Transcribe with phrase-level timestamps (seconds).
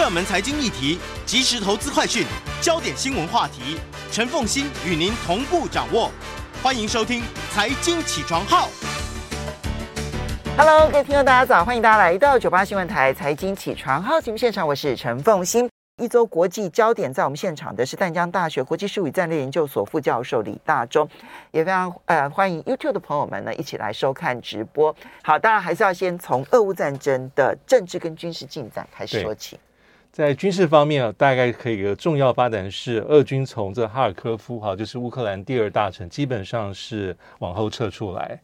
[0.00, 2.24] 热门财经议题，即时投资快讯，
[2.62, 3.76] 焦点新闻话题，
[4.10, 6.10] 陈凤欣与您同步掌握。
[6.62, 7.20] 欢迎收听
[7.52, 8.66] 《财经起床号》。
[10.56, 11.62] Hello，各位听众，大家早！
[11.62, 15.68] 欢迎大家来到九八新闻台《财经起床号》节目现场，我是陈凤欣。
[15.98, 21.06] 一周国际焦点，在我们现场的是淡江大学国际事务与战略研究所副教授李大忠，
[21.50, 24.96] 也非常呃欢迎 YouTube 的朋友们呢一起来收看直播。
[25.22, 29.60] 好，当然还是要先从俄乌战争的政治跟军事进展开始说起。
[30.12, 38.40] 在军事方面啊，大概可以有个重要发展是，俄军从这哈尔科夫哈，就是乌克兰第二大城，基本上是往后撤出来。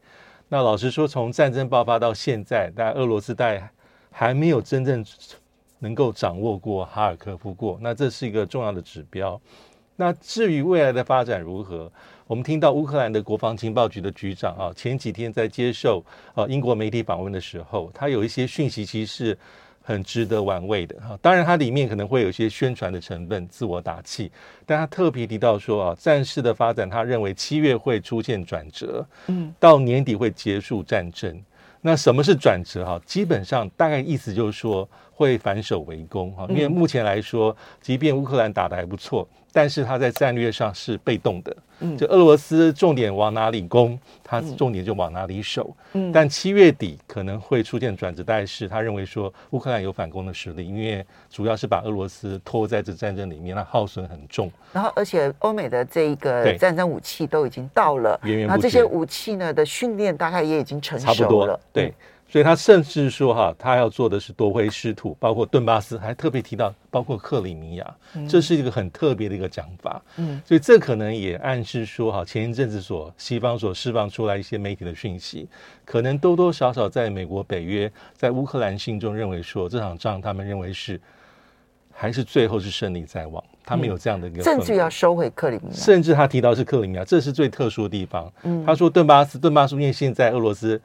[0.48, 3.70] 那老实说，从战争爆发到现在，但俄罗斯大概
[4.10, 5.04] 还没有真正。
[5.78, 9.38] 能够掌握过哈尔科夫过，那这是一个重要的指标。
[9.94, 11.92] 那至于未来的发展如何，
[12.26, 16.02] 我们听到乌克兰的国防情报局的局长啊，前几天在接受
[16.34, 19.38] 呃英国媒体访问的时候，他有一些讯息其实是
[19.86, 21.16] 很值得玩味的哈。
[21.22, 24.30] 当然，它里面可能会有一些宣传的成分，自我打气。
[24.66, 31.40] 但他特别提到说啊，战事的发展，他认为七月会出现转折，嗯，到年底会结束战争。
[31.80, 33.00] 那什么是转折哈？
[33.06, 34.88] 基本上大概意思就是说。
[35.16, 41.56] 会反守为攻哈，因为目前来说，即便乌克兰打得还不错，但是他在战略上是被动的。
[41.78, 45.74] 嗯，就俄罗斯重点往哪里攻，他重点就往哪里守。
[45.94, 54.50] 嗯，但七月底可能会出现转折，但是他认为说乌克兰有反攻的实力，因为主要是把俄罗斯拖在这战争里面，那耗损很重。
[54.72, 61.14] 然后，而且欧美的这一个战争武器都已经到了，然后这些武器呢的训练大概也已经成熟了。
[61.14, 61.94] 差不多，对。
[62.28, 67.96] 所以他甚至说哈，他要做的是夺回失土，包括顿巴斯，还特别提到包括克里米亚，
[68.28, 70.02] 这是一个很特别的一个讲法。
[70.16, 75.48] 嗯，所以这可能也暗示说哈，前一阵子所西方所释放出来一些媒体的讯息，
[75.84, 81.00] 可能多多少少在美国、北约、在乌克兰心中认为说这场仗他们认为是
[81.92, 88.32] 还是最后是胜利在望，他们有这样的一个甚至要收回克里米亚，甚至他提到是克里米亚，这是最特殊的地方。
[88.42, 90.80] 嗯，他说顿巴斯，顿巴斯因为现在俄罗斯。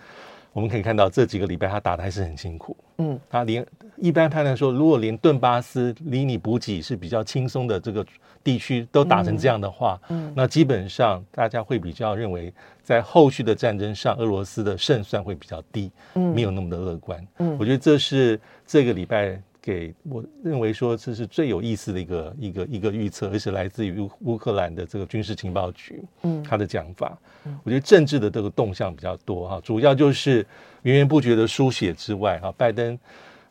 [0.54, 2.76] 我们可以看到这几个礼拜他打的还是很辛苦。
[2.98, 8.06] 嗯，他连一般判断说，如果连顿巴斯离你补给是比较轻松的这个
[8.44, 12.54] 地区都打成这样的话，嗯，那基本上大家会比较认为，
[12.84, 17.26] 在后续的战争上，俄罗斯的胜算会比较低，嗯，没有那么的乐观。
[17.38, 19.42] 嗯，我觉得这是这个礼拜。
[19.62, 27.16] 给我认为说，这是最有意思的一个一个一个预测，而且来自于乌乌克兰的这个军事情报局，嗯，他的讲法，
[27.64, 30.44] 我觉得政治的这个动向比较多哈，主要就是
[30.82, 32.98] 源源不绝的书写之外哈，拜登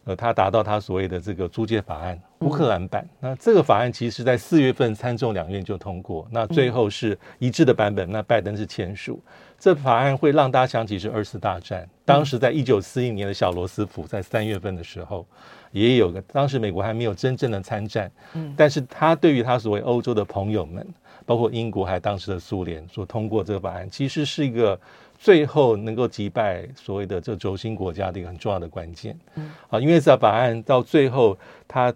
[0.03, 9.22] 呃他达到他所谓的这个租借法案乌克兰版，那这个法案其实在四月份参众两院就通过，那最后是一致的版本，那拜登是签署，
[9.60, 15.25] 这法案会让大家想起是二次大战，当时在一九四一年的小罗斯福在三月份的时候。
[15.72, 20.86] 也有个，当时美国还没有真正的参战，嗯，但是他对于他所谓欧洲的朋友们，
[21.25, 24.78] 包括英国还有当时的苏联，所通过这个法案，其实是一个
[25.19, 31.38] 最后能够击败所谓的这轴心国家的一个很重要的关键，嗯，啊，因为这法案到最后，
[31.69, 31.94] 它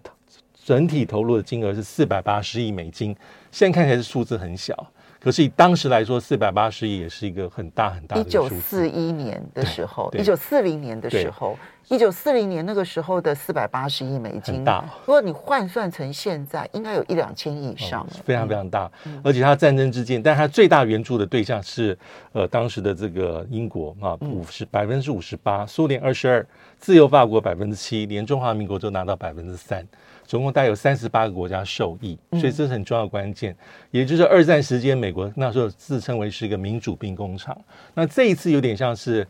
[0.63, 3.15] 整体投入的金额是四百八十亿美金，
[3.55, 4.75] 现在看起来是数字很小。
[5.17, 8.21] 可是以当时来说，四百八十亿也是一个很大很大的。
[8.21, 11.57] 一九四一年的时候，一九四零年的时候，
[11.87, 14.83] 一九四零年那个时候的四百八十亿美金，大。
[15.05, 18.91] 如果你换算成现在，应该有一两千亿以上非常非常大。
[19.05, 21.97] 嗯、而且它战争之间，但它最大援助的对象是
[22.33, 26.45] 呃当时的这个英国啊，五十百分之五十八，苏联二十二，
[26.77, 29.83] 自由法国百分之七，连中华民国都拿到百分之三。
[30.25, 33.55] 总共大概有三十八个国家受益，所以这是很重要的关键。
[33.91, 37.55] 也就是二战时间，美国那时候自称为是一个民主兵工厂。
[37.93, 39.25] 那这一次有点像是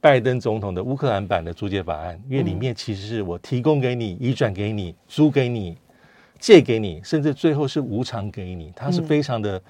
[0.00, 5.76] 拜登总统的乌克兰版的租借法案，因为里面其实是我提供给你、移转给你、租给你、
[6.38, 9.60] 借给你，甚至最后是无偿给你，它是非常的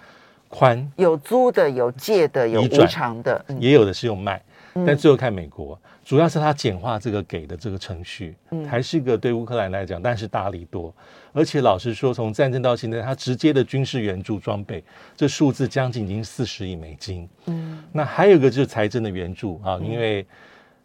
[0.49, 4.43] 宽，有租的、有借的、有无偿的，也有的是用卖。
[4.87, 8.37] 但最后看美国，主要是它简化这个给的这个程序，
[8.71, 10.95] 还是一个对乌克兰来讲，但是大利多。
[11.33, 14.85] 而且老实说，从战争到现在，它直接的军事援助装备，
[15.17, 17.29] 这数字将近已经四十亿美金。
[17.47, 20.25] 嗯，那还有一个就是财政的援助啊，因为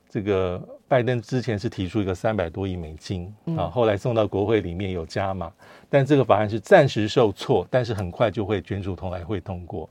[0.09, 5.51] 这个拜登之前是提出一个三百多亿美金啊，后来送到国会里面有加码，
[5.88, 9.88] 但这个法案是暂时受挫，但是很快就会卷土重来会通过，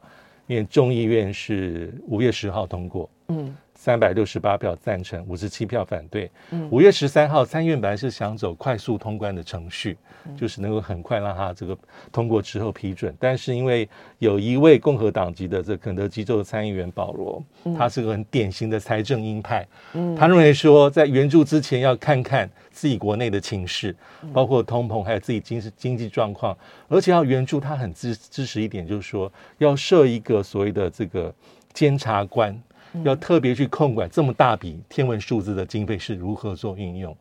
[0.49, 3.56] 因为众议院是五月十号通过，嗯。
[3.73, 6.31] 三百六十八票赞成，五十七票反对。
[6.71, 9.97] 五月十三号，参院本来是想走快速通关的程序，
[10.37, 11.75] 就是能够很快让他这个
[12.12, 13.17] 通过之后批准。
[13.19, 13.88] 但是因为
[14.19, 17.43] 有一位共和党籍的这肯德基州的参议员保罗，
[17.75, 23.97] 他是个很典型的财政鹰派，嗯他认为说在援助之前要看看自己国内的情势，
[24.31, 26.55] 包括通膨，还有自己经济经济状况，
[26.87, 31.35] 而且要援助他很支支持一点，就是说要设一个所谓的这个
[31.73, 32.55] 监察官。
[33.04, 37.16] 要特别去控管这么大笔天文数字的经费是如何做运用，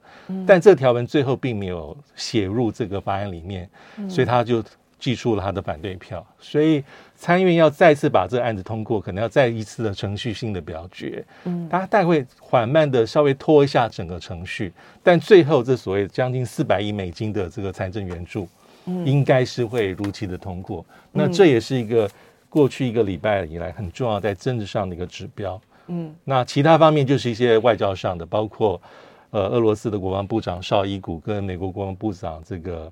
[0.45, 3.69] 但这条文最后并没有写入这个法案里面，
[4.10, 4.63] 所以他就
[4.98, 6.25] 记出了他的反对票。
[6.39, 6.83] 所以
[7.16, 11.24] 参议院要再次把这个案子通过，可能要再一次的程序性的表决。
[11.45, 14.74] 嗯，他大概会缓慢的稍微拖一下整个程序，
[15.04, 18.48] 但最后这所谓将近四百亿美金的这个财政援助，
[19.06, 20.83] 应该是会如期的通过。
[21.12, 22.10] 那这也是一个。
[22.50, 25.62] 过去一个礼拜以来，很重要在政治上的一个指标。
[25.88, 28.80] 嗯，那其他方面就是一些外交上的，包括
[29.31, 32.92] 呃，俄罗斯的国防部长绍伊古跟美国国防部长这个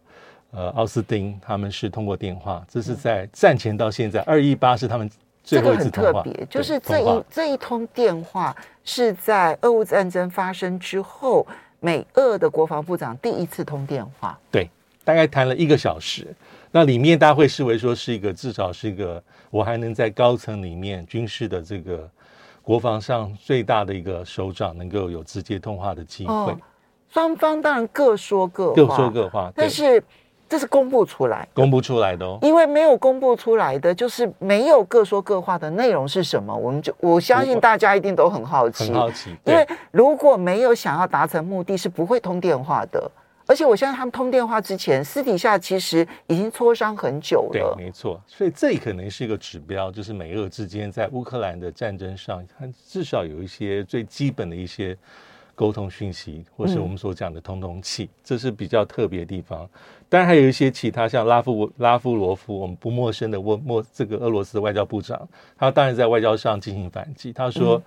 [0.52, 2.64] 呃奥斯汀，他们是通过电话。
[2.70, 5.10] 这是在战前到现在二一八是他们
[5.44, 6.10] 最后一次通话。
[6.10, 11.46] 这个很特别，就是这一这一通电话是在俄乌战争发生之后，
[11.80, 14.38] 美俄的国防部长第一次通电话。
[14.52, 14.70] 对，
[15.04, 16.28] 大概谈了一个小时。
[16.72, 22.10] 那里面大家会视为说是一个至少是一个我还能在高层里面军事的这个
[22.62, 26.34] 国防上最大的一个首长能够有直接通话的机会。
[26.34, 26.58] 哦，
[27.10, 30.04] 双方当然各说各话，各说各话，但是
[30.50, 32.38] 这是公布出来，公布出来的哦。
[32.42, 39.34] 因为没有公布出来的就是没有各说各话的内容是什么，我们就我相信大家一定都很好奇，很好奇。
[39.46, 43.10] 因为如果没有想要达成目的，是不会通电话的。
[43.48, 47.74] 而且我相信他们通电话之前，私底下其实已经磋商很久了。
[47.78, 48.22] 对，没错。
[48.28, 54.98] 所以这可能是一个指标，就是美俄之间在乌克兰的战争上，它至少有一些最基本的一些
[55.56, 59.68] 沟通讯息，或是我们所讲的通通气，这是比较特别的地方。
[60.10, 65.28] 当然还有一些其他，像拉夫拉夫罗夫，我们不陌生的沃莫这个俄罗斯的外交部长，
[65.58, 67.82] 他当然在外交上进行反击，他说。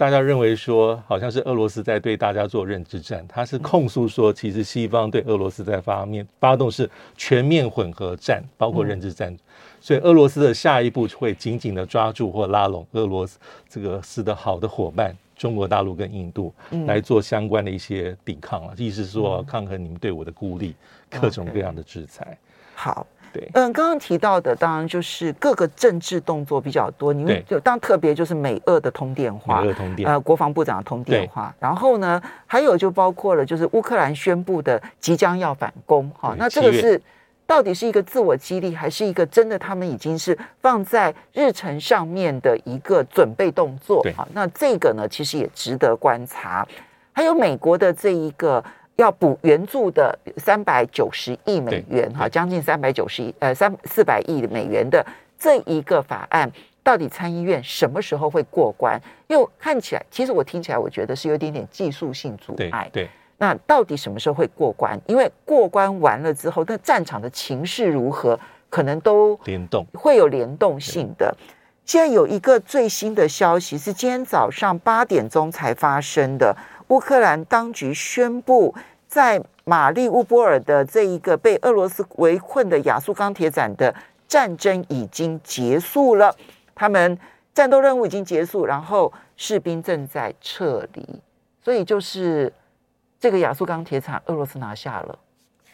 [0.00, 6.88] 大家认为说，好像是俄罗斯在对大家做认知战，他是控诉说，其实西方对俄罗斯在发面发动是
[7.18, 9.36] 全面混合战，包括认知战，
[9.78, 13.38] 所以俄罗斯的下一步会紧紧的抓住或拉拢俄罗斯
[13.68, 16.50] 这个是的好的伙伴中国大陆跟印度
[16.86, 20.74] 来做相关的一些抵抗啊，意思是说抗衡你们对我的孤立，
[21.10, 22.38] 各种各样的制裁。
[22.74, 23.06] 好。
[23.32, 37.00] 对，嗯，刚刚提到的当然就是各个政治动作比较多，你们就当特别就是美俄的通电话，美俄通电，呃，国防部长的通电话，然后呢，还有就包括了就是乌克兰宣布的即将要反攻，哈，那这个是
[37.46, 44.04] 到底是一个自我激励，还是一个真的他们已经是放在日程上面的一个准备动作？
[44.16, 46.66] 啊，那这个呢，其实也值得观察。
[47.12, 48.62] 还有美国的这一个。
[49.00, 55.04] 要补援助的三百九十亿美元，哈，将近三百九十亿，呃，三四百亿美元的
[55.38, 56.50] 这一个法案，
[56.82, 59.00] 到底参议院什么时候会过关？
[59.26, 62.90] 因为看起来，其实我听起来，我觉得是有点点技术性阻碍。
[62.92, 65.00] 对，对，那到底什么时候会过关？
[65.06, 71.34] 因为过关完了之后，那战场的情势如何，可能都联动，会有联动性的。
[71.86, 76.54] 现在有一个最新的消息是今天早上八点钟才发生的。
[76.88, 78.74] 乌克兰当局宣布，
[79.10, 83.92] 在马利乌波尔的这一个被俄罗斯围困的亚速钢铁展的
[84.28, 86.32] 战争已经结束了，
[86.76, 87.18] 他们
[87.52, 91.04] 战斗任务已经结束，然后士兵正在撤离，
[91.60, 92.52] 所以就是
[93.18, 95.18] 这个亚速钢铁厂，俄罗斯拿下了，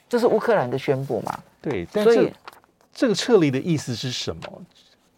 [0.09, 1.39] 这是乌克兰的宣布嘛？
[1.61, 2.33] 对，所以
[2.91, 4.63] 这个撤离的意思是什么？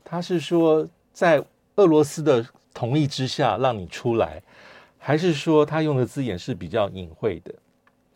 [0.05, 1.41] 他是说在
[1.77, 2.45] 俄罗斯的
[2.75, 4.43] 同意之下让你出来。
[5.01, 7.55] 还是说他用的字眼是比较隐晦的，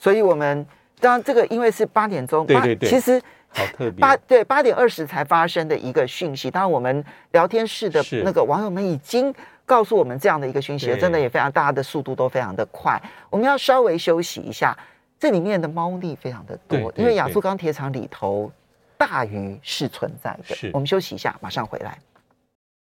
[0.02, 0.66] 所以我们
[0.98, 6.50] 当然这个因为是八点钟，对对对，其实好特别，八对八点二十才发生的一个讯息。
[6.50, 9.32] 当然我们聊天室的那个网友们已经
[9.64, 13.00] 告诉我们这样的一个讯息了，真的也非常，大家的速度都非常的快。
[13.30, 14.76] 我们要稍微休息一下，
[15.20, 18.50] 这里面的猫腻非常的多，因为亚速钢铁厂里头
[18.98, 20.52] 大鱼是存在的。
[20.52, 21.96] 是，我们休息一下，马上回来。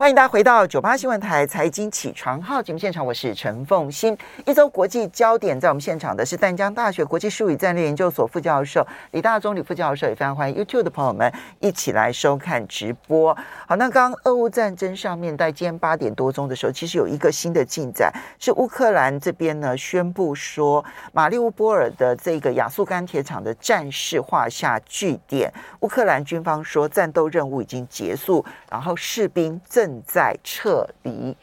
[0.01, 4.17] 欢迎大家回到九八新闻台财经起床号节目现场，我是陈凤欣。
[4.45, 11.29] 一周国际焦点，在我们现场的是淡江大学国际术语战略研究所副教授李大中李副教授，也非常欢迎 YouTube 的朋友们
[11.59, 13.35] 一起来收看直播。
[13.67, 25.51] 好，那刚刚俄乌战争上面，在今天八点多钟的时候，其实有一个新的进展，是乌克兰这边呢宣布说，马利乌波尔的这个亚速钢铁厂的战事画下句点。
[25.81, 29.88] 乌克兰军方说，战斗任务已经结束，然后士兵正。
[29.89, 31.35] 正在撤离，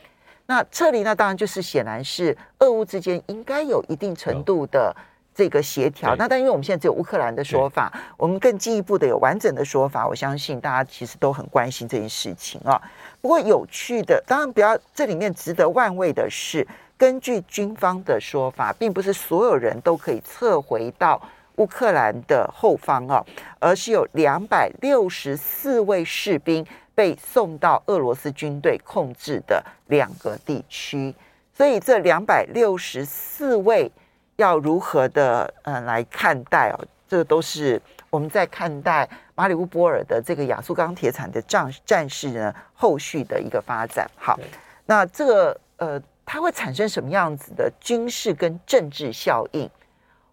[0.47, 1.13] 那撤离那？
[1.15, 4.95] 当然就是显然是俄乌之间应该有一定程度的
[5.35, 6.15] 这个协调。
[6.15, 12.81] 那但因为我们现在只有乌克兰的说法，我们更进一步的有完整的说法，我相信大家其实都很关心这件事情啊。
[13.21, 16.65] 不过有趣的，当然不要这里面值得万味的是，
[16.97, 21.21] 根据军方的说法，并不是所有人都可以撤回到
[21.57, 23.25] 乌克兰的后方啊，
[23.59, 26.65] 而是有两百六十四位士兵。
[26.97, 31.15] 被送到俄罗斯军队控制的两个地区，
[31.53, 33.93] 所以这两百六十四位
[34.37, 36.81] 要如何的嗯来看待哦？
[37.07, 44.11] 这个都是我们在看待马里乌波尔的这个亚速钢铁厂的战战事呢后续的一个发展。
[44.17, 44.41] 好，
[44.87, 49.69] 那这个呃，它会产生什么样子的军事跟政治效应？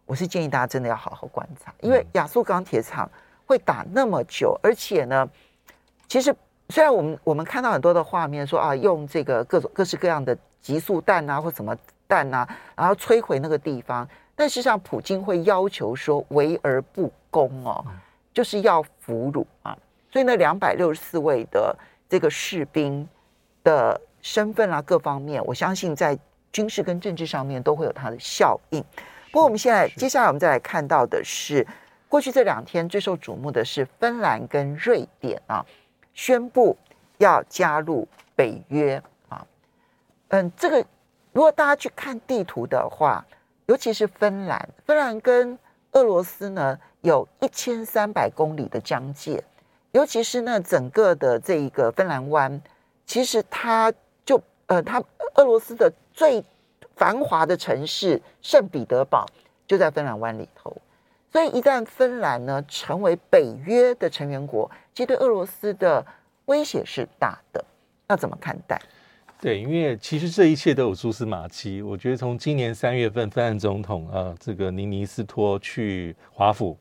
[0.05, 3.11] 我是建议大家真的要好好观察，因为亚速钢铁厂
[3.45, 5.29] 会打那么久，而且呢，
[6.07, 6.33] 其实。
[6.73, 11.77] 虽然我们我们看到很多的画面说啊，用这个各种各式各样的急速弹啊，或什么
[12.07, 17.85] 弹啊，然后摧毁那个地方，但事实际上普京会要求说围而不攻哦，
[18.33, 19.77] 就是要俘虏啊。
[20.11, 21.77] 所以那两百六十四位的
[22.09, 23.07] 这个士兵
[23.63, 26.17] 的身份啊，各方面，我相信在
[26.51, 28.83] 军事跟政治上面都会有它的效应。
[29.31, 31.63] 不过我们现在接下来我们再来看到的是，
[32.09, 35.63] 过去这两天最受瞩目的是芬兰跟瑞典啊。
[36.13, 36.77] 宣布
[37.17, 39.45] 要加入北约啊，
[40.29, 40.85] 嗯，这个
[41.31, 43.25] 如果大家去看地图的话，
[43.65, 45.57] 尤其是芬兰，芬兰跟
[45.93, 49.43] 俄罗斯呢有一千三百公里的疆界，
[49.91, 52.61] 尤其是那整个的这一个芬兰湾，
[53.05, 53.93] 其实它
[54.25, 55.03] 就呃，它
[55.35, 56.43] 俄罗斯的最
[56.95, 59.25] 繁华的城市圣彼得堡
[59.67, 60.75] 就在芬兰湾里头。
[61.33, 66.05] 所以，一旦芬兰呢成为北约的成员国，其实对俄罗斯的
[66.45, 67.65] 威胁是大的。
[68.07, 68.79] 要怎么看待？
[69.41, 71.81] 对，因为其实这一切都有蛛丝马迹。
[71.81, 76.77] 我觉得从今年三月份，芬兰总统啊、呃，这个尼尼斯托去华府，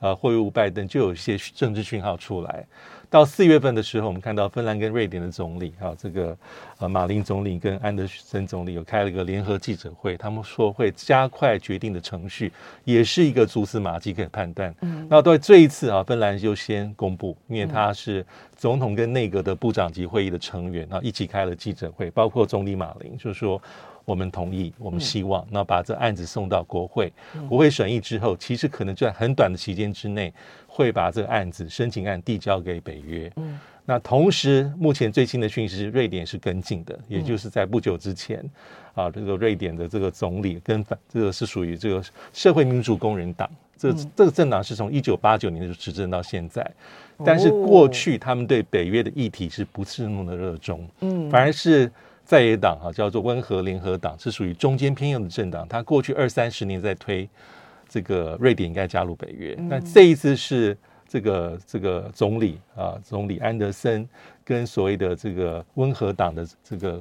[0.00, 2.66] 呃，会晤拜登，就有一些政治讯号出来。
[3.14, 6.36] 到四月份的时候，我们看到芬兰跟瑞典的总理，哈，这个
[6.78, 12.52] 呃马林总理跟安德森总理有开了一个联合记者会，他们说会加快决定的程序，
[12.82, 14.74] 也是一个蛛丝马迹可以判断。
[14.80, 23.62] 嗯，那对这一次啊，芬兰就先公布，因为他是总统跟内阁的部长级会议的成员啊，一起开了记者会，包括总理马林，就是说。
[24.04, 27.12] 我们同意，我们希望，那把这案子送到国会，
[27.48, 30.32] 国会审议之后，其实可能就在很短的期间之内，
[30.66, 33.32] 会把这个案子申请案递交给北约。
[33.36, 38.44] 嗯，那同时，目前最新的讯息是，瑞典是跟进的，也就是在不久之前，
[38.94, 46.70] 啊，这个瑞典的这个总理跟反，这个是属于这个社会民主工人党，这这个政党是从一九八九年就执政到现在，
[47.24, 50.86] 但是过去他们对北约的议题是不是那么的热衷？
[51.00, 51.90] 嗯，反而是。
[52.24, 55.68] 在野党哈叫做温和联合党，是属于中间偏右的政党。
[55.68, 57.28] 他过去二三十年在推
[57.86, 59.54] 这个瑞典应该加入北约。
[59.68, 60.74] 那这一次是
[61.06, 64.08] 这个这个总理啊，总理安德森
[64.42, 66.98] 跟所谓的这个温和党的这个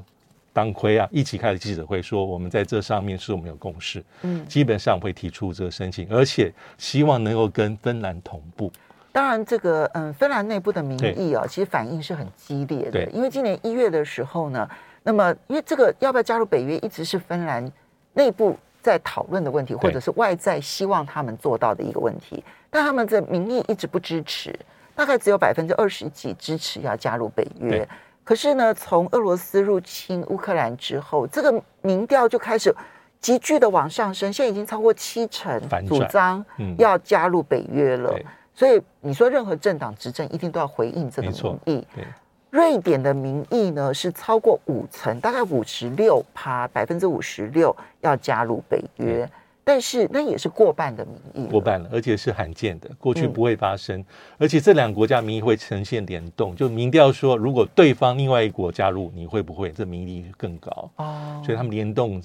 [0.51, 8.70] 党魁啊一起开了记者会，说我们在这上面是我们有共识，嗯，基本上会提出这个申请，而且希望能够跟芬兰同步。
[9.13, 14.70] 当然，这个嗯，芬兰内部的民意啊，其实反应是很激烈的，因为今年一月的时候呢。
[15.04, 17.70] 那么，因为这个要不要加入北约，一直是芬兰
[18.14, 22.44] 内部在讨论的问题，或者是外在希望他们做到的一个问题。
[22.70, 24.58] 但他们的民意一直不支持，
[24.96, 27.88] 大概只有百分之二十几支持要加入北约。
[28.24, 32.74] 可是呢，从俄罗斯入侵乌克兰之后，这个民调就开始
[33.20, 36.44] 急剧的往上升，现在已经超过七成主张
[36.78, 38.18] 要加入北约了。
[38.56, 41.88] 所以你说任何政党执政，一定都要回应这个民意。
[42.54, 49.28] 瑞典的民意呢是超过五成，大概五十六趴，百分之五十六要加入北约，
[49.64, 54.06] 但是那也是过半的民意，过半了，而且是罕见的，过去不会发生，嗯、
[54.38, 59.72] 而且这两个国家民意会呈现联动，就民调说，如果对方另外一国加入，你会不会？
[59.72, 60.92] 这民意更高。
[60.98, 62.22] 哦，所以他们联动。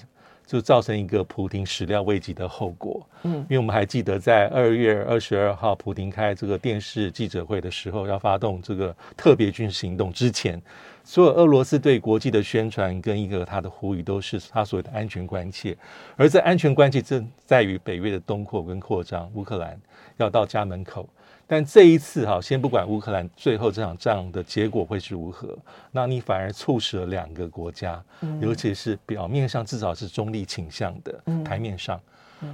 [0.49, 3.07] 就造成一个普京始料未及的后果。
[3.21, 10.59] 嗯，因为我们还记得在二月二十二号，普京开这个电视记者会的时候，要发动这个特别军事行动之前，
[11.03, 15.77] 所有俄罗斯对国际的宣传跟一个他的呼吁，都是他所谓的安全关切。
[16.15, 19.79] 而这安全关切正在于北约的东扩跟扩张，乌克兰
[20.17, 21.07] 要到家门口。
[21.51, 25.57] 但这一次哈，先不管乌克兰最后这场仗的结果会是如何，
[25.91, 31.99] 那你反而促使了两个国家，嗯、尤其是表面上至少是中立倾向的、嗯、台面上，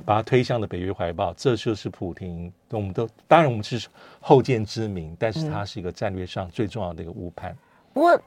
[0.06, 1.34] 把它推向了北约怀抱。
[1.34, 3.86] 这就是普京，我们都当然我们是
[4.22, 7.54] 后见之明，但是它是一个战略上最重要的一个误判。
[7.92, 8.18] 不过，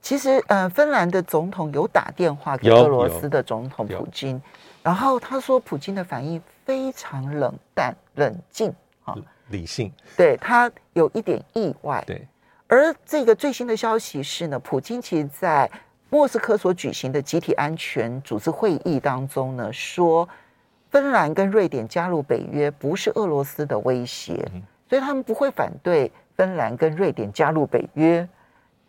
[0.00, 4.40] 其实呃，芬兰的总统有打电话给俄罗斯的总统普京，
[4.82, 8.72] 然后他说普京的反应非常冷淡冷静
[9.04, 9.14] 啊。
[9.48, 12.02] 理性，对他有一点意外。
[12.06, 12.26] 对，
[12.66, 15.70] 而这个最新的消息是呢，普京其实在
[16.10, 20.28] 莫斯科所举行的集体安全组织会议当中呢，说
[20.90, 28.26] 芬兰跟瑞典加入北约不是俄罗斯的威胁，嗯、所以他们不会反对芬兰跟瑞典加入北约。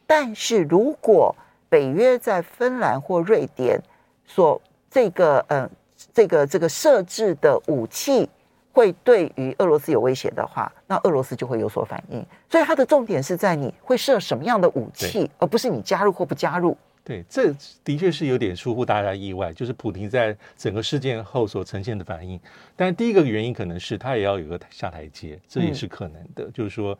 [0.07, 1.35] 但是如果
[1.67, 3.79] 北约在芬兰或瑞典
[4.25, 5.69] 所这个呃
[6.13, 8.29] 这个这个设置的武器，
[8.71, 12.25] 会对于俄罗斯有威胁的话，那俄罗斯就会有所反应。
[12.49, 16.77] 所以它的重点是在你会设什么样的武器，而不是你加入或不加入。
[17.03, 17.51] 对，这
[17.83, 22.39] 的确是有点出乎大家意外，就是普京在整个事件后所呈现的反应。
[22.75, 26.43] 但第一个原因可能是他也要有个下台阶，这也是可能的。
[26.43, 26.97] 嗯、就是说，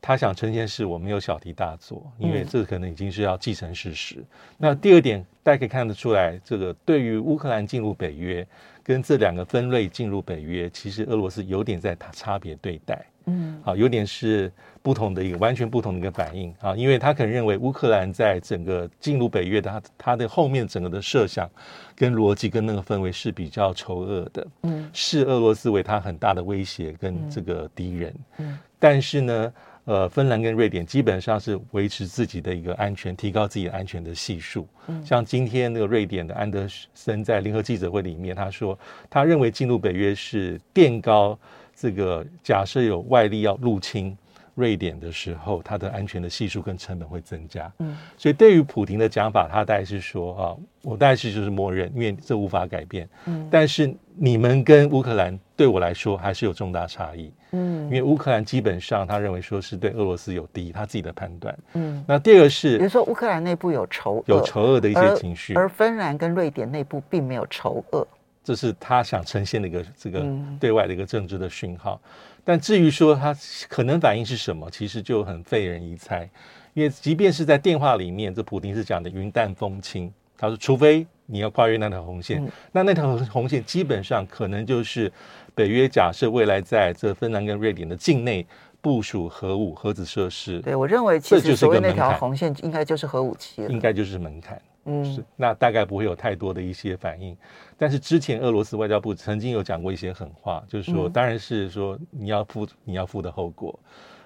[0.00, 4.16] 他想呈现是我没有小题大做，因为这可能已经是要既成事实。
[4.20, 4.26] 嗯、
[4.56, 8.46] 那第二点，大家可以看得出来，这个对于乌克兰进入北约。
[8.86, 21.50] 跟这两个分类进入北约，其实俄罗斯有点在差别对待，嗯，好，有点是不同的一个完全不同的一个反应啊，因为他可能认为乌克兰在整个进入北约的他他的后面整个的设想
[21.96, 29.52] 跟逻辑跟那个氛围是比较丑恶的，嗯，视俄罗斯为他很大的威胁跟这个敌人，嗯，但是呢。
[29.86, 34.68] 呃，芬兰跟瑞典基本上是维持自己的一个安全，提高自己的安全的系数。
[34.88, 38.78] 嗯，像今天那个瑞典的安德森在联合记者会里面，他说，
[39.08, 41.38] 他认为进入北约是垫高
[41.74, 44.16] 这个假设有外力要入侵。
[44.56, 47.70] 瑞典的时候，它的安全的系数跟成本会增加。
[47.78, 53.08] 嗯，所以对于普亭的讲法，他大概是说啊，我大概是就是默认，因为这无法改变。
[53.26, 57.30] 嗯，但是你们跟乌克兰对我来说还是有重大差异。
[57.52, 61.56] 嗯，因为乌克兰基本上他认为说是对俄罗斯有敌，他自己的判断。
[61.74, 68.08] 嗯，那第二个是，比如说乌克兰内部有仇有仇恶的一些情绪，而芬兰跟瑞典内部并没有仇恶，
[68.42, 70.26] 这是他想呈现的一个这个
[70.58, 72.00] 对外的一个政治的讯号。
[72.46, 73.36] 但至于说他
[73.68, 76.30] 可能反应是什么，其实就很费人一猜。
[76.74, 80.12] 因为即便是在电话里面，这普京是讲的云淡风轻。
[80.38, 85.10] 他说，除非你要跨越那条红线，嗯、那那条红线基本上可能就是
[85.56, 88.46] 北约假设未来在这芬兰跟瑞典的境内
[88.80, 90.60] 部署核武、核子设施。
[90.60, 94.62] 对，我认为其实所谓那条红线应该就是核武器了，应该就是门槛。
[94.86, 97.36] 嗯，是，那大概不会有太多的一些反应，
[97.76, 103.76] 但是之前俄罗斯外交部曾经有讲过一些狠话，就是说，当然是说你要负你要负的后果，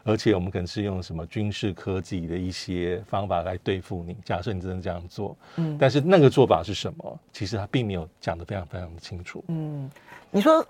[0.05, 4.14] 而且我们可能是用什么军事科技的一些方法来对付你。
[4.23, 7.18] 假设你真的这样做，嗯，但是那个做法是什么？
[7.33, 9.42] 其实他并没有讲得非常非常的清楚。
[9.49, 9.90] 嗯，
[10.31, 10.62] 你说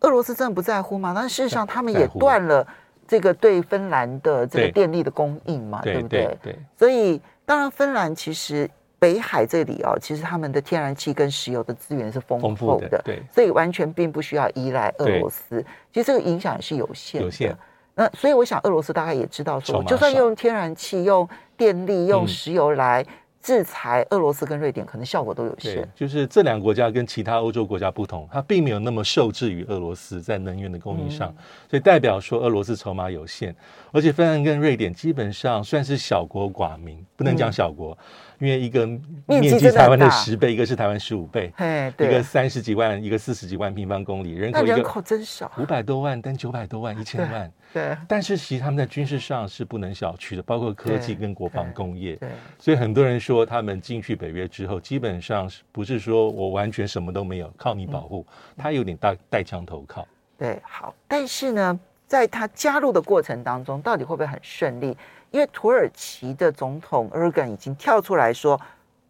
[0.00, 1.12] 俄罗斯真的不在乎吗？
[1.14, 2.66] 但事实上他们也断了
[3.06, 6.24] 这个对芬兰的这个电力的供应嘛，对，对不对？
[6.42, 8.70] 对，对，所以当然芬兰其实。
[9.04, 15.62] 北海这里哦，其实他们的天然气跟石油的资源是丰富的，对，所以完全并不需要依赖俄罗斯。
[15.92, 17.26] 其实这个影响也是有限的。
[17.26, 17.54] 有限。
[17.94, 23.04] 那所以我想，俄罗斯大概也知道说，就算用天然气、用电力、用石油来
[23.44, 25.86] 制裁俄罗斯跟瑞典，可能效果都有限。
[25.94, 33.54] 就是这两个国家跟其他欧洲国家不同，它并没有那么受制于俄罗斯在能源的供应上，嗯、所以代表说俄罗斯筹码有限。
[33.92, 37.92] 而且芬兰跟瑞典基本上算是小国寡民，不能讲小国。
[37.92, 38.04] 嗯
[38.40, 38.84] 因为一个
[39.26, 41.52] 面积台湾的十倍，一个是台湾十五倍，
[41.96, 47.96] 一个三十几万，一个四十几万平方公里，人口人口真少，五百多万，但九百多万，一千万，对。
[48.08, 52.14] 但是其实他们在军事上是不能小觑的，包括科技跟国防工业。
[52.16, 52.30] 对。
[52.58, 58.24] 所以很多人说，他们进去北约之后，基本上是不是说我完全什么都没有，靠你保护，
[58.56, 60.06] 他有点带带枪投靠。
[60.38, 60.94] 对，好。
[61.08, 64.96] 但是呢，在他加入的过程当中，到底会不会很顺利？
[65.30, 68.60] 因为土耳其的总统埃尔段已经跳出来说：“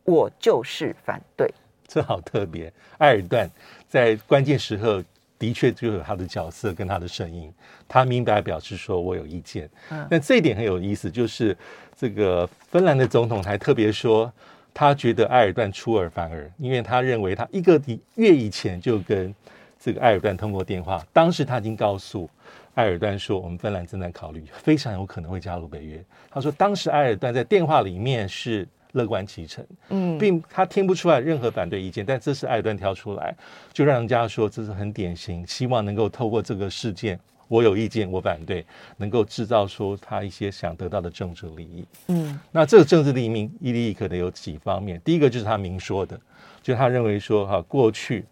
[0.05, 1.53] 我就是反对。”
[1.87, 2.73] 这好特别。
[2.99, 3.47] 埃尔段
[3.87, 5.05] 在关键时刻
[5.45, 7.53] 的确就有他的角色跟他的声音，
[7.87, 11.55] 他明白表示说：“我有意见。”嗯，那这一点很有意思，就是
[11.95, 14.33] 这个芬兰的总统还特别说，
[14.73, 17.79] 他觉得埃尔段出尔反尔，因为他认为他一个
[18.15, 19.35] 月以前就跟
[19.79, 22.29] 这个埃尔段通过电话，当时他已经告诉。
[22.77, 26.05] 埃尔段说，我们芬兰正在考虑，非常有可能会加入北约。
[26.29, 32.05] 他说，当时埃尔段在电话里面是乐观其成，嗯，并他听不出来任何反对意见。
[32.05, 33.33] 但这次埃尔段跳出来，
[33.73, 41.85] 就让人家说这是很典型，希望能够透过这个事件，我有意见，我反对，能够制造出他一些想得到的政治利益。
[42.09, 46.19] 嗯，那这个政治利益利益可能有几方面，第一个就是他明说的，
[46.63, 48.25] 就他认为说哈，过去。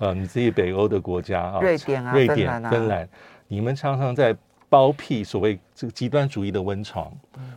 [0.00, 3.08] 啊，你自己北欧的国家啊，瑞典啊，瑞典、芬兰、啊、芬兰，
[3.48, 4.34] 你们常常在
[4.70, 7.12] 包庇所谓这个极端主义的温床，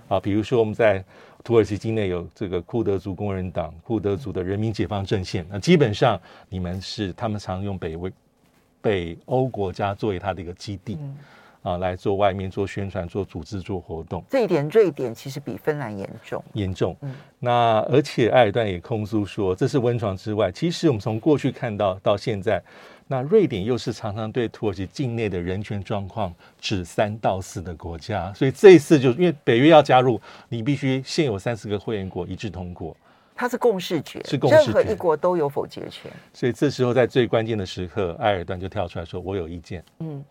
[0.10, 1.02] 啊，比如说我们在
[1.44, 8.10] 土耳其境内有这个库德族工人党、库德族的人民解放阵线，那基本上你们是他们常用北欧
[8.82, 10.98] 北欧国家作为他的一个基地。
[11.02, 11.18] 嗯
[11.64, 14.22] 啊，来做外面做宣传、做组织、做活动。
[14.30, 16.44] 这一点，瑞典其实比芬兰严重。
[16.52, 16.94] 严重。
[17.00, 17.16] 嗯。
[17.40, 22.62] 那而且埃尔段也控诉说，这是温床之外，其实我们从过去看到到现在，
[23.08, 28.34] 那瑞典又是常常对土耳其境内的人权状况指三道四的国家。
[28.34, 32.96] 所以这一次就因为北约要加入，你必须现有三四个会员国一致通过。
[33.36, 36.12] 它是共识决，是共识决，任何一国都有否决权。
[36.34, 40.24] 所以这时候在最关键的时刻，埃尔段就跳出来说：“我有意见。”嗯。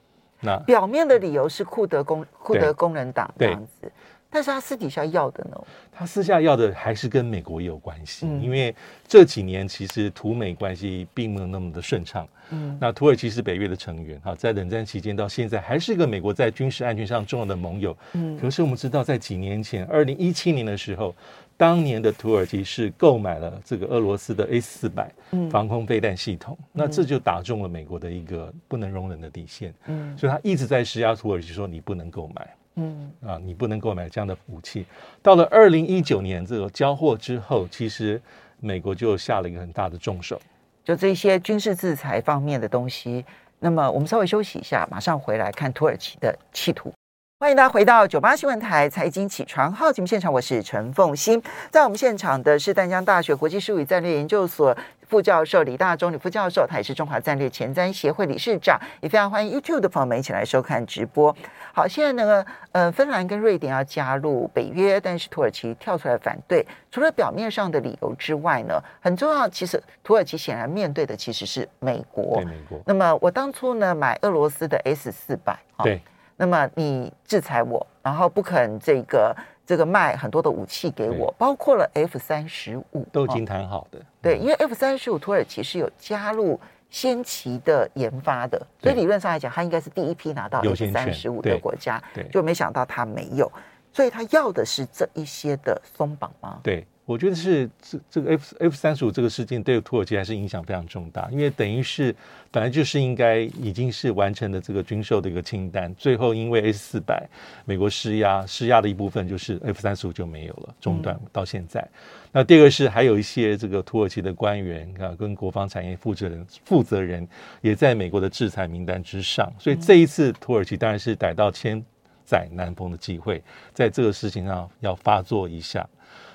[0.44, 3.92] 那表面的理由是库德工库德工人党这样子，
[4.33, 5.57] 但是他私底下要的呢？
[5.92, 8.75] 他私下要的还是跟美国也有关系，嗯、因为
[9.07, 12.27] 这几年其实土美关系并没有那么的顺畅。
[12.51, 17.97] 嗯，那土耳其是北约的成员，哈，在冷战期间到现在还是一个美国在军事安全上重要的盟友。
[18.14, 21.14] 嗯，可是我们知道，在几年前，二零一七年的时候。
[21.55, 25.12] 当年的土耳其是购买了这个俄罗斯的 S 四百
[25.49, 29.73] 防空飞弹系统，嗯、那这就打中了美国的一个不能容忍的底线。
[29.87, 34.87] 嗯，所以他一直在施压土耳其说，你不能购买，嗯啊，你不能购买这样的武器。
[35.22, 38.20] 到了二零一九年这个交货之后，其实
[38.61, 40.40] 美国就下了一个很大的重手，
[40.82, 43.24] 就这些军事制裁方面的东西。
[43.58, 46.92] 那么我们稍微休息一下，马上回来看土耳其的企图。
[47.38, 51.42] 欢迎大家回到九八新闻台财经起床号节目现场，我是陈凤欣。
[51.70, 54.76] 在我们现场的是淡江大学国际事务与战略研究所
[55.12, 61.37] 副教授李大中李副教授，他也是中华战略前瞻协会理事长，也非常欢迎 YouTube 的朋友们一起来收看直播。
[61.75, 66.66] 好，现在呢，呃，芬兰跟瑞典要加入北约，但是土耳其跳出来反对。
[66.90, 72.37] 除了表面上的理由之外呢，很重要，其实土耳其显然面对的其实是美国。
[72.37, 72.81] 对美国。
[72.87, 76.01] 那么我当初呢买俄罗斯的 S 四百，对。
[76.38, 84.01] 那么你制裁我，然后不肯这个这个卖很多的武器给我，包括了 F 三十五，都已经谈好的。
[84.20, 86.59] 对，因为 F 三十五土耳其是有加入
[86.90, 92.03] 先期的研发的，所以理论上来讲，它应该是第一批拿到 F 三十五的国家。
[92.12, 93.51] 对，就没想到它没有，
[93.92, 96.61] 所以他要的是这一些的松绑吗？
[96.62, 96.87] 对。
[97.12, 102.14] 我觉得是这这个 F F 三十五这个事件对土耳其还是影响非常重大，因为等于是
[102.51, 107.29] 本来就是应该已经是完成的这个军售的一个清单，最后因为 S 四百
[107.66, 111.81] 美国施压施压的一部分就是 F 三十五就没有了中断到现在。
[111.81, 111.98] 嗯、
[112.33, 117.29] 那第二个是还有一些这个土耳其的官员啊跟国防产业负责人负责人
[117.61, 121.85] 也在美国的制裁名单之上，所以这一次土耳其当然是逮到千
[122.25, 123.42] 载难逢的机会，
[123.75, 125.87] 在这个事情上要发作一下。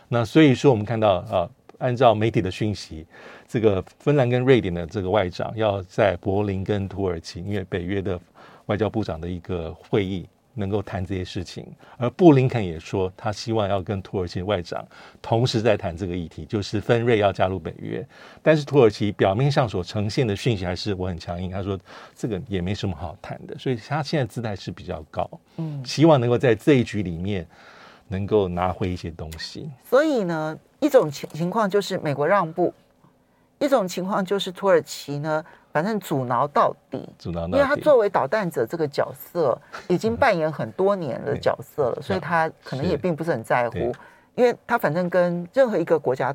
[0.10, 3.06] 那所以说，我们看到啊，按照媒体的讯息，
[3.46, 8.17] 这个芬兰跟瑞典的这个外长要在柏林跟土耳其，因为北约的
[8.67, 11.67] 外交部长的一个会议，能够谈这些事情。
[11.98, 14.88] 而布林肯也说，他希望要跟土耳其外长
[15.22, 18.08] 同时在谈这个议题，就是芬瑞要加入北约。
[18.41, 21.78] 但是土耳其表面上所呈现的讯息还是我很强硬，他说
[22.15, 27.46] 这个也没什么好谈的，所以他现在姿态是比较高，嗯，希望能够在这一局里面。
[28.08, 32.74] 能够拿回一些东西，所以呢，一种情情况就是美国让步，
[33.60, 35.43] 一种情况就是土耳其呢，
[35.74, 43.78] 反正阻挠到底，阻挠到底，因为他作为导弹者这个角色已经扮演很多年的角色了，所以他可能也并不是很在乎，
[44.36, 46.34] 因为他反正跟任何一个国家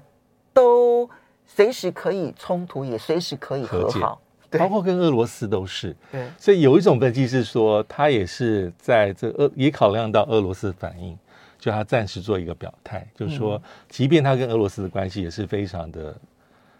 [0.53, 1.09] 都
[1.47, 11.17] 随时可以冲突，也随时可以和好，对，包括跟俄罗斯都是，对，所以有一种分析是说，他也是在这俄也考量到俄罗斯的反应。
[11.63, 16.17] 就他暂时做一个表态，就是说，即便他跟俄罗斯的关系也是非常的、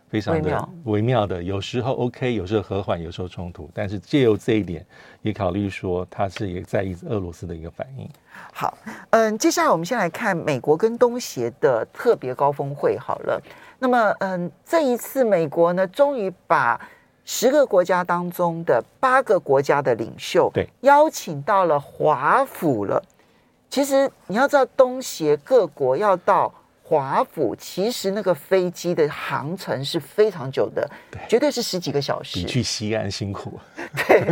[0.09, 4.85] 非常的微妙的，有时候 OK，有时候和缓，有时候冲突，但是借由这一点，
[5.21, 8.11] 也考虑说他是也在意俄罗斯的一个反应。
[8.53, 8.77] 好，
[9.11, 13.41] 嗯，接下来我们先来看美国跟东协的特别高峰会好了。
[13.79, 16.81] 那么，嗯，这一次美国呢，终于把
[17.25, 23.01] 十个国家当中的八个国家的领袖对邀请到了华府了。
[23.73, 33.59] 其实你要知道，东协各国要到华府，其实那个飞机的航程是非常久的，对，绝对是十几个小时，你去西岸辛苦。
[34.07, 34.23] 对，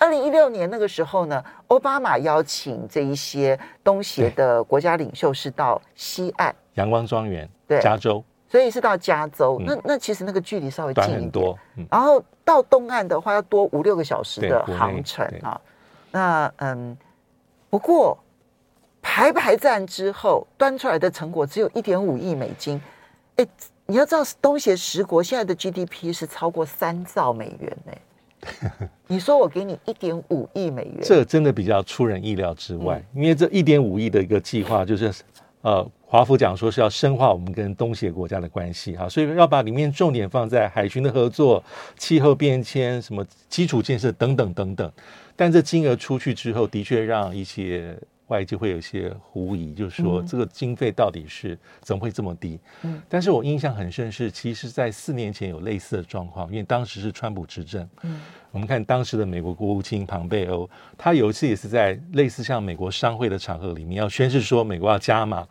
[0.00, 6.52] 二零一六年那个时候呢，奥巴马邀请这一些东协的国家领袖是到西岸。
[6.74, 9.56] 阳光庄园，对，加州，所以是到加州。
[9.60, 11.20] 嗯、那那其实那个距离稍微近一点。
[11.20, 15.60] 很多，嗯、然后到东岸的话要多五六个小时的航程啊。
[16.10, 16.98] 那嗯，
[17.70, 18.18] 不过。
[19.18, 22.80] 排排站之后端出来的成果只有一点五亿美金，
[23.34, 23.44] 哎，
[23.86, 28.88] 你要知道东协十国现在的 GDP 是超过三兆美元呢。
[29.08, 35.12] 你说我给你一点五亿美元，这真的比较出人意料之外，嗯、因为这一点五亿的一个计划就是，
[35.62, 41.60] 呃，华府讲说是要深化我们跟东协国家的关系哈，所以要把里面重点放在海巡的合作、
[41.96, 44.92] 气候变迁、什么基础建设等等等等，
[45.34, 47.98] 但这金额出去之后，的确让一些。
[48.28, 52.58] 外界会有一些狐疑，就是说这个经费到底是怎么会这么低？
[52.82, 57.88] 嗯，但是我印象很深是，其实，在四年前有类似的状况，因为当时是川普执政。
[58.02, 65.46] 嗯，我们看当时的美国国务卿庞贝欧，他有一次也是在类似像美国商会的场合里面，要宣示说美国要加码，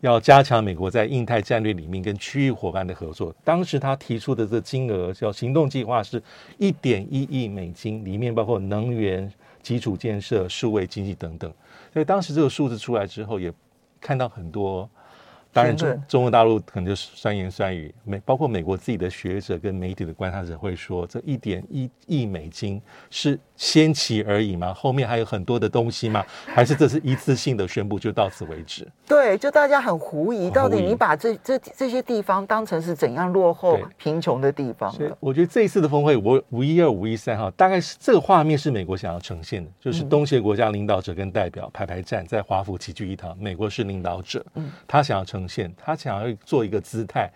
[0.00, 3.34] 要加强美国在印太战略里面跟区域伙伴的合作。
[3.44, 6.22] 当时他提出的这个金额叫行动计划是
[6.58, 9.30] 一点一亿美金，里面包括能源、
[9.62, 11.52] 基础建设、数位经济等等。
[11.92, 13.52] 所以当时这个数字出来之后，也
[14.00, 14.88] 看到很多。
[15.52, 24.72] 当然中，中中国大陆可能就是酸言酸语，美包括美国自己的学者跟媒体的观察者会说，这一点一亿美金是先期而已吗？
[24.72, 26.24] 后面还有很多的东西吗？
[26.48, 28.90] 还是这是一次性的宣布就到此为止？
[29.06, 34.90] 对，就大家很狐疑，到底你把这这这些地方当成是怎样落后贫穷的地方？
[34.90, 45.41] 所以我觉得这一次的峰会，我五一二、五一三哈，大概是这个画面是美国想要呈现的，就是东协国家领导者跟代表排排站在华府齐聚一堂，美国是领导者，嗯，他想要呈。
[45.42, 47.30] 呈现他想要做一个姿态，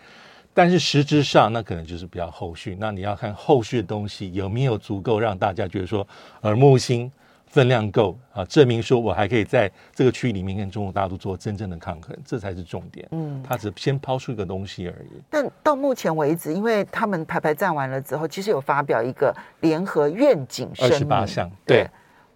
[0.55, 2.77] 但是实质上那可能就是比较后续。
[2.79, 6.07] 那你要看后续的东西有没有足够让大家觉得说
[6.43, 7.11] 耳目新、
[7.47, 13.07] 分量够啊，证明说我还可以在这个区域里面跟中国大陆做真正的抗衡，这才是重点。
[13.11, 15.21] 嗯，他只先抛出一个东西而已。
[15.29, 21.51] 但到目前为止，因为他们排排站完了之后，其实有发表一个联合愿景声明，二十八项。
[21.65, 21.91] 对，对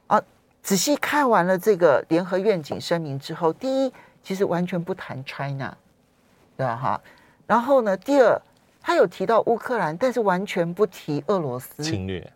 [0.09, 0.21] 啊，
[0.63, 3.93] 仔细看完了这个联合愿景声明之后，第一。
[4.23, 5.77] 其实完全不谈 China，
[6.57, 6.77] 对吧？
[6.77, 7.01] 哈，
[7.47, 8.41] 然后呢，第二，
[8.81, 12.33] 他有提到乌克兰，但是完全不提俄罗斯侵略，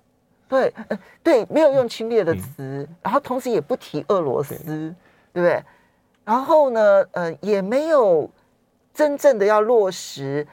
[0.48, 4.94] 对，呃，对，没有用侵略的词，嗯、然后同时也不提俄罗斯，对，对
[5.34, 5.62] 不对？
[6.24, 8.28] 然后呢，呃，也没有
[8.94, 10.46] 真正的要落实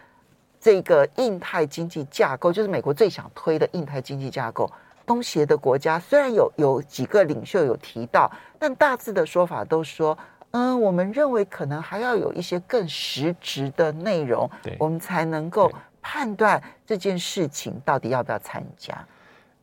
[0.59, 4.69] 这个印太经济架构，就是美国最想推的印太经济架构。
[5.05, 10.17] 东协的国家虽然有有几个领袖有提到，但大致的说法都说。
[10.51, 18.93] 嗯，我们认为可能还要有一些更实质的内容，对我们才能够判断这件事情到底要不要参加。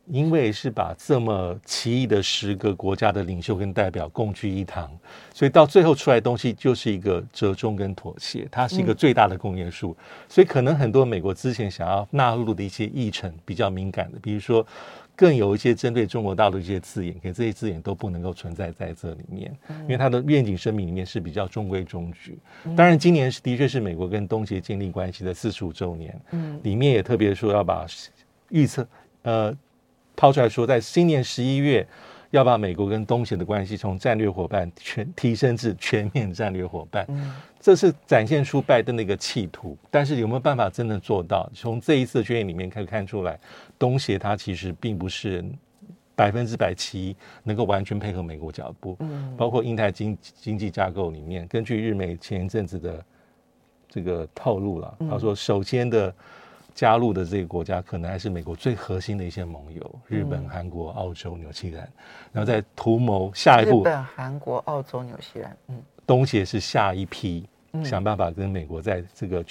[0.07, 4.89] 因为是把这么奇异的十个国家的领袖跟代表共聚一堂，
[5.31, 9.91] 所以到最后出来的东西就是一个折中跟妥协，它是一个最大的公约数。
[9.91, 14.65] 嗯、所以可能很多美国之前想要纳入的一些议程比较敏感的，比如说。
[15.19, 22.39] 更有一些针对中国大陆的一些字眼，可这些字眼都不能够存在在这里面，因为它的愿景声明里面是比较中规中矩。
[22.77, 27.85] 当然，今年是的确是美国跟东协建立关系的四十五周年，嗯，里面也特别说要把
[28.47, 28.87] 预测
[29.23, 29.53] 呃
[30.15, 31.85] 抛出来说，在新年十一月。
[32.31, 39.75] 要把美国跟东协的关系从战略伙伴全提升至全面战略伙伴，嗯，这是展现出拜登的一个企图。
[39.89, 41.49] 但是有没有办法真的做到？
[41.53, 43.39] 从这一次的宣言里面可以看出来，
[43.79, 45.43] 东协它其实并不是
[46.15, 48.95] 百分之百齐能够完全配合美国脚步。
[48.99, 53.03] 嗯，包括印太经经济架构里面，根据日美前一阵子的
[53.87, 56.13] 这个透露了，他说首先的。
[56.79, 61.79] 加入的这个国家可能还是美国最核心的一些盟友，日本、韩国、澳洲、纽西兰，
[62.31, 63.81] 然后在图谋下一步。
[63.81, 67.45] 日本、韩国、澳洲、纽西兰，嗯，东协是下一批
[67.83, 69.43] 想办法跟美国在这个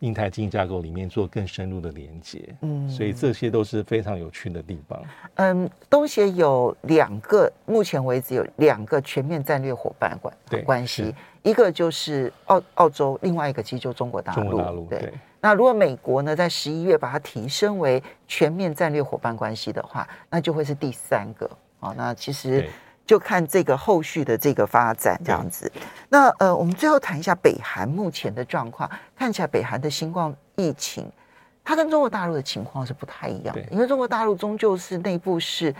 [0.00, 5.02] 印太经济架构里面做更深入的连接，嗯，所以这些都是非常有趣的地方。
[5.36, 10.18] 嗯，东协有两个，目前为止有两个全面战略伙伴
[10.66, 14.98] 关系，一个就是澳澳洲，另外一个其实就中国大陆，中国大陆对。
[14.98, 21.48] 对那如果美国呢，在十一月把它提升为全面战略伙伴关系的话，那就会是第三个
[21.80, 21.92] 啊。
[21.98, 22.66] 那其实
[23.04, 25.70] 就看这个后续的这个发展这样子。
[26.08, 28.90] 那呃，我们最后谈一下北韩目前的状况。
[29.14, 31.06] 看起来北韩的新冠疫情，
[31.62, 35.70] 它跟中国大陆的情况是不太一样的，因为中国大陆终究是内部是，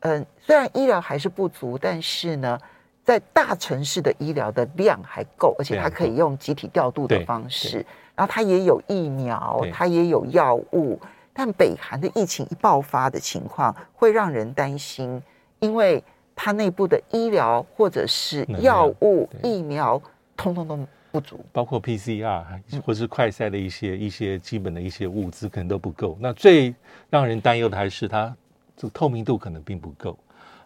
[0.00, 2.58] 嗯、呃，虽然医疗还是不足，但是呢，
[3.04, 7.84] 在大城市的医疗的量还够，而且它可以用集体调度的方式，
[8.16, 10.98] 然后它也有疫苗，它也有药物。
[11.36, 15.22] 但北韩的疫情一爆发的情况，会让人担心，
[15.58, 16.02] 因为
[16.34, 20.00] 它内部的医疗或者是药物、疫苗，
[20.36, 20.78] 通通都
[21.10, 22.42] 不足，包括 PCR
[22.84, 26.16] 或是快筛的一些一些基本的一些物资可能都不够。
[26.20, 26.74] 那最
[27.10, 28.34] 让人担忧的还是它
[28.76, 30.16] 这个透明度可能并不够。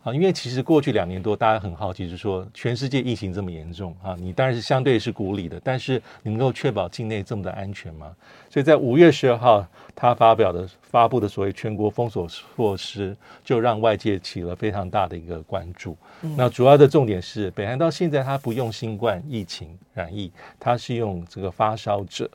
[0.02, 8.14] 啊，因为其实过去两年多，大家很好奇，就是说全世界疫情这么严重啊，你当然是相对是鼓励的，但是你能够确保境内这么的安全吗？
[8.48, 15.96] 所以在五月十二号，他发表的发布的所谓全国封锁措施，就让外界起了非常大的一个关注。
[16.22, 22.30] 嗯、那主要的重点是，北韩到现在他不用新冠疫情染疫，他是用这个发烧者。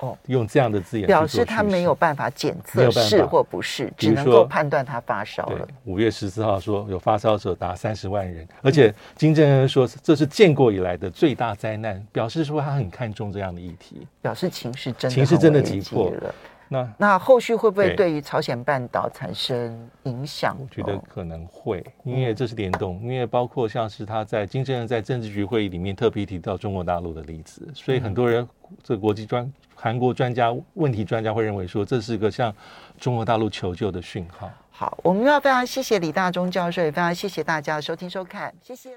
[0.00, 5.66] 哦，用这样的字眼表示他没有办法检测是或不是，只能够判断他发烧了。
[5.84, 16.34] 五月十四号说有发烧者达三十万人，而且金正恩说这是建国以来的最大灾难，表示说他很看重这样的议题，表示情势真的情势真的急迫了。
[16.68, 20.56] 那那后续会不会对于朝鲜半岛产生影响？
[20.58, 28.48] 我觉得可能会，因为这是联动，因为包括像是他在金正恩在政治局会议里面特别提到中国大陆的例子，所以很多人
[28.82, 32.54] 这国际专韩国专家问题专家会认为说，这是一个向
[32.98, 34.50] 中国大陆求救的讯号。
[34.70, 38.90] 好，我们要非常谢谢李大中教授，也非常谢谢大家的收听收看，谢谢。